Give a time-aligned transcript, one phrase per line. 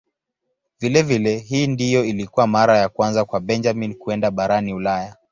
[0.79, 5.15] Vilevile hii ndiyo ilikuwa mara ya kwanza kwa Benjamin kwenda barani Ulaya.